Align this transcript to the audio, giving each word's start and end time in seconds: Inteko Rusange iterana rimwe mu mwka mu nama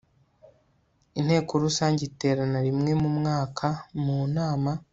Inteko 1.19 1.51
Rusange 1.63 2.01
iterana 2.09 2.59
rimwe 2.67 2.91
mu 3.01 3.09
mwka 3.17 3.69
mu 4.03 4.17
nama 4.35 4.71